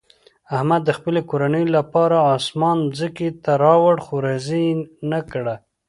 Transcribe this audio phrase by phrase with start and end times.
[0.55, 4.73] احمد د خپلې کورنۍ لپاره اسمان ځمکې ته راوړ، خو راضي یې
[5.11, 5.55] نه کړه.